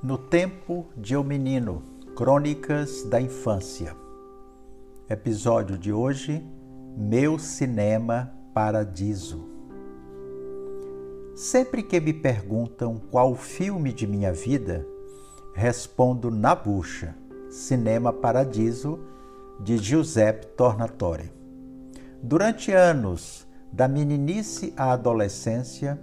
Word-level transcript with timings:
No 0.00 0.16
Tempo 0.16 0.86
de 0.96 1.16
um 1.16 1.24
Menino 1.24 1.82
Crônicas 2.14 3.02
da 3.02 3.20
Infância. 3.20 3.96
Episódio 5.10 5.76
de 5.76 5.92
hoje: 5.92 6.40
Meu 6.96 7.36
Cinema 7.36 8.32
Paradiso. 8.54 9.44
Sempre 11.34 11.82
que 11.82 11.98
me 11.98 12.12
perguntam 12.12 12.96
qual 13.10 13.34
filme 13.34 13.92
de 13.92 14.06
minha 14.06 14.32
vida, 14.32 14.86
respondo 15.52 16.30
na 16.30 16.54
bucha: 16.54 17.16
Cinema 17.50 18.12
Paradiso, 18.12 19.00
de 19.58 19.78
Giuseppe 19.78 20.46
Tornatore. 20.56 21.32
Durante 22.22 22.70
anos, 22.70 23.48
da 23.72 23.88
meninice 23.88 24.72
à 24.76 24.92
adolescência, 24.92 26.00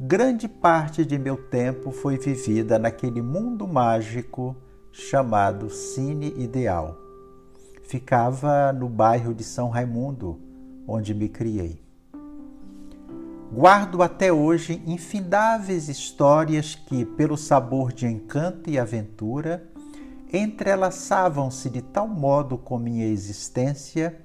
grande 0.00 0.46
parte 0.46 1.04
de 1.04 1.18
meu 1.18 1.36
tempo 1.36 1.90
foi 1.90 2.16
vivida 2.16 2.78
naquele 2.78 3.20
mundo 3.20 3.66
mágico 3.66 4.56
chamado 4.92 5.68
Cine 5.70 6.32
Ideal. 6.36 6.96
Ficava 7.82 8.72
no 8.72 8.88
bairro 8.88 9.34
de 9.34 9.42
São 9.42 9.68
Raimundo, 9.68 10.38
onde 10.86 11.12
me 11.12 11.28
criei. 11.28 11.82
Guardo 13.52 14.02
até 14.02 14.32
hoje 14.32 14.80
infindáveis 14.86 15.88
histórias 15.88 16.74
que, 16.76 17.04
pelo 17.04 17.36
sabor 17.36 17.92
de 17.92 18.06
encanto 18.06 18.70
e 18.70 18.78
aventura, 18.78 19.66
entrelaçavam-se 20.32 21.70
de 21.70 21.82
tal 21.82 22.06
modo 22.06 22.56
com 22.56 22.78
minha 22.78 23.06
existência 23.06 24.16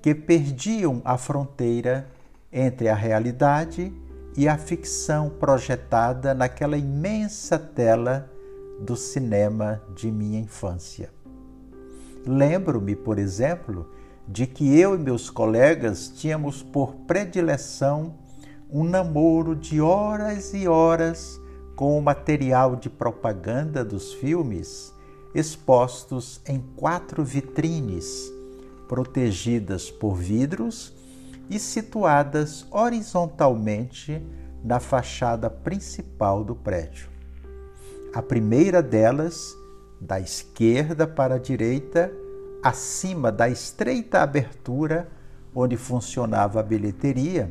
que 0.00 0.14
perdiam 0.14 1.02
a 1.04 1.18
fronteira 1.18 2.08
entre 2.50 2.88
a 2.88 2.94
realidade 2.94 3.92
e 4.06 4.07
e 4.38 4.46
a 4.46 4.56
ficção 4.56 5.28
projetada 5.28 6.32
naquela 6.32 6.78
imensa 6.78 7.58
tela 7.58 8.30
do 8.78 8.94
cinema 8.94 9.82
de 9.96 10.12
minha 10.12 10.38
infância. 10.38 11.10
Lembro-me, 12.24 12.94
por 12.94 13.18
exemplo, 13.18 13.90
de 14.28 14.46
que 14.46 14.78
eu 14.78 14.94
e 14.94 14.98
meus 14.98 15.28
colegas 15.28 16.06
tínhamos 16.08 16.62
por 16.62 16.94
predileção 17.04 18.14
um 18.70 18.84
namoro 18.84 19.56
de 19.56 19.80
horas 19.80 20.54
e 20.54 20.68
horas 20.68 21.40
com 21.74 21.98
o 21.98 22.00
material 22.00 22.76
de 22.76 22.88
propaganda 22.88 23.84
dos 23.84 24.12
filmes 24.14 24.94
expostos 25.34 26.40
em 26.46 26.62
quatro 26.76 27.24
vitrines, 27.24 28.32
protegidas 28.86 29.90
por 29.90 30.14
vidros 30.14 30.96
e 31.50 31.58
situadas 31.58 32.66
horizontalmente 32.70 34.22
na 34.62 34.80
fachada 34.80 35.48
principal 35.48 36.44
do 36.44 36.54
prédio. 36.54 37.08
A 38.14 38.22
primeira 38.22 38.82
delas, 38.82 39.54
da 40.00 40.18
esquerda 40.20 41.06
para 41.06 41.36
a 41.36 41.38
direita, 41.38 42.12
acima 42.62 43.30
da 43.30 43.48
estreita 43.48 44.20
abertura 44.20 45.08
onde 45.54 45.76
funcionava 45.76 46.60
a 46.60 46.62
bilheteria, 46.62 47.50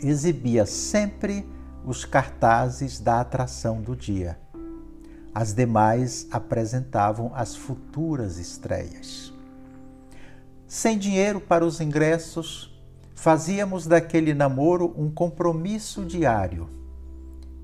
exibia 0.00 0.66
sempre 0.66 1.46
os 1.84 2.04
cartazes 2.04 2.98
da 2.98 3.20
atração 3.20 3.80
do 3.80 3.94
dia. 3.94 4.38
As 5.34 5.52
demais 5.52 6.26
apresentavam 6.30 7.30
as 7.34 7.54
futuras 7.54 8.38
estreias. 8.38 9.32
Sem 10.66 10.98
dinheiro 10.98 11.40
para 11.40 11.64
os 11.64 11.80
ingressos, 11.80 12.75
Fazíamos 13.26 13.88
daquele 13.88 14.32
namoro 14.32 14.94
um 14.96 15.10
compromisso 15.10 16.04
diário, 16.04 16.70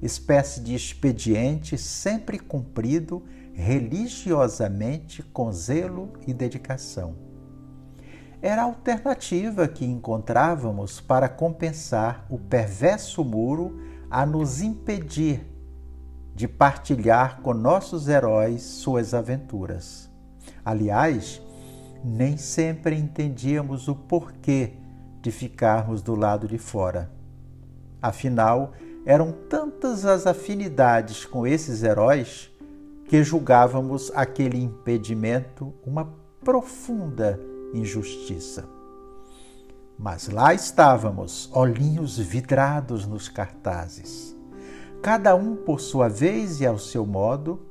espécie 0.02 0.60
de 0.60 0.74
expediente 0.74 1.78
sempre 1.78 2.36
cumprido 2.36 3.22
religiosamente 3.52 5.22
com 5.22 5.52
zelo 5.52 6.14
e 6.26 6.34
dedicação. 6.34 7.14
Era 8.42 8.62
a 8.62 8.64
alternativa 8.64 9.68
que 9.68 9.84
encontrávamos 9.84 11.00
para 11.00 11.28
compensar 11.28 12.26
o 12.28 12.40
perverso 12.40 13.24
muro 13.24 13.80
a 14.10 14.26
nos 14.26 14.60
impedir 14.60 15.46
de 16.34 16.48
partilhar 16.48 17.40
com 17.40 17.54
nossos 17.54 18.08
heróis 18.08 18.62
suas 18.62 19.14
aventuras. 19.14 20.10
Aliás, 20.64 21.40
nem 22.04 22.36
sempre 22.36 22.96
entendíamos 22.96 23.86
o 23.86 23.94
porquê 23.94 24.81
de 25.22 25.30
ficarmos 25.30 26.02
do 26.02 26.16
lado 26.16 26.48
de 26.48 26.58
fora. 26.58 27.10
Afinal, 28.02 28.72
eram 29.06 29.32
tantas 29.48 30.04
as 30.04 30.26
afinidades 30.26 31.24
com 31.24 31.46
esses 31.46 31.84
heróis 31.84 32.50
que 33.06 33.22
julgávamos 33.22 34.10
aquele 34.14 34.60
impedimento 34.60 35.72
uma 35.86 36.12
profunda 36.44 37.38
injustiça. 37.72 38.64
Mas 39.98 40.28
lá 40.28 40.52
estávamos, 40.52 41.48
olhinhos 41.52 42.18
vidrados 42.18 43.06
nos 43.06 43.28
cartazes, 43.28 44.36
cada 45.00 45.36
um 45.36 45.54
por 45.54 45.80
sua 45.80 46.08
vez 46.08 46.60
e 46.60 46.66
ao 46.66 46.78
seu 46.78 47.06
modo, 47.06 47.66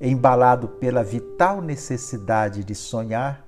embalado 0.00 0.68
pela 0.68 1.04
vital 1.04 1.60
necessidade 1.62 2.64
de 2.64 2.74
sonhar 2.74 3.45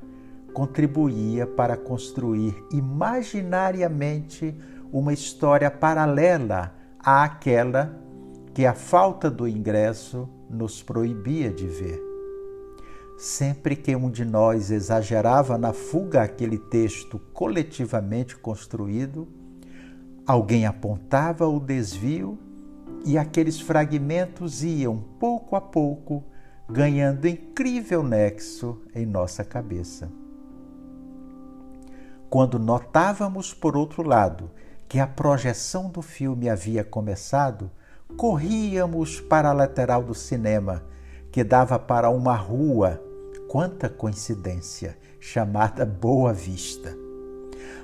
contribuía 0.53 1.47
para 1.47 1.77
construir 1.77 2.55
imaginariamente 2.73 4.55
uma 4.93 5.13
história 5.13 5.71
paralela 5.71 6.75
àquela 6.99 7.97
que 8.55 8.67
a 8.67 8.75
falta 8.75 9.31
do 9.31 9.47
ingresso 9.47 10.29
nos 10.51 10.83
proibia 10.83 11.51
de 11.51 11.67
ver. 11.67 12.03
Sempre 13.17 13.77
que 13.77 13.95
um 13.95 14.11
de 14.11 14.25
nós 14.25 14.71
exagerava 14.71 15.59
na 15.59 15.73
fuga 15.73 16.23
aquele 16.23 16.59
texto 16.59 17.19
coletivamente 17.33 18.37
construído, 18.37 19.29
alguém 20.27 20.67
apontava 20.67 21.47
o 21.47 21.59
desvio 21.59 22.39
e 23.05 23.19
aqueles 23.19 23.61
fragmentos 23.61 24.63
iam, 24.63 24.99
pouco 25.19 25.57
a 25.57 25.61
pouco, 25.61 26.25
ganhando 26.69 27.27
incrível 27.27 28.03
nexo 28.03 28.81
em 28.95 29.07
nossa 29.07 29.45
cabeça. 29.45 30.11
Quando 32.31 32.59
notávamos, 32.59 33.55
por 33.55 33.75
outro 33.75 34.03
lado, 34.03 34.51
que 34.87 35.01
a 35.01 35.07
projeção 35.07 35.89
do 35.89 36.03
filme 36.03 36.47
havia 36.47 36.85
começado, 36.85 37.71
corríamos 38.19 39.19
para 39.19 39.49
a 39.49 39.53
lateral 39.55 40.03
do 40.03 40.15
cinema, 40.15 40.85
que 41.33 41.43
dava 41.43 41.79
para 41.79 42.11
uma 42.11 42.35
rua, 42.35 43.03
quanta 43.49 43.89
coincidência, 43.89 44.99
chamada 45.19 45.87
Boa 45.87 46.35
Vista. 46.35 46.95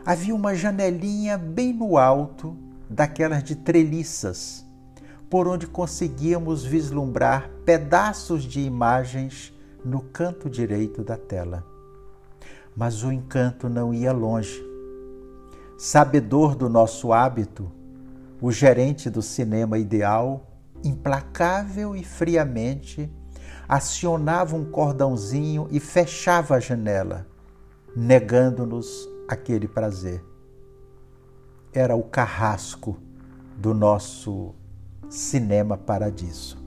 Havia 0.05 0.35
uma 0.35 0.55
janelinha 0.55 1.39
bem 1.39 1.73
no 1.73 1.97
alto, 1.97 2.55
daquelas 2.89 3.43
de 3.43 3.57
treliças, 3.57 4.63
por 5.31 5.49
onde 5.49 5.67
conseguíamos 5.67 6.63
vislumbrar 6.63 7.49
pedaços 7.65 8.45
de 8.45 8.61
imagens 8.61 9.55
no 9.83 10.03
canto 10.03 10.51
direito 10.51 11.03
da 11.03 11.17
tela 11.17 11.74
mas 12.77 13.03
o 13.03 13.13
encanto 13.13 13.69
não 13.69 13.93
ia 13.95 14.13
longe. 14.13 14.63
Sabedor 15.79 16.55
do 16.55 16.69
nosso 16.69 17.13
hábito, 17.13 17.71
o 18.41 18.51
gerente 18.51 19.09
do 19.09 19.23
cinema 19.23 19.79
ideal, 19.79 20.51
implacável 20.83 21.95
e 21.97 22.05
friamente, 22.05 23.11
acionava 23.69 24.57
um 24.57 24.65
cordãozinho 24.65 25.69
e 25.71 25.81
fechava 25.81 26.57
a 26.57 26.61
janela, 26.61 27.27
negando-nos 27.97 29.09
aquele 29.29 29.67
prazer. 29.67 30.23
Era 31.73 31.97
o 31.97 32.03
carrasco 32.03 32.99
do 33.57 33.73
nosso 33.73 34.55
cinema 35.09 35.77
paradiso. 35.77 36.64